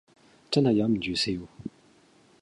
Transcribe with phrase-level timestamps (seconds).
[0.49, 1.31] 真係忍唔住唔笑